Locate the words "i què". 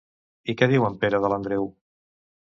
0.53-0.67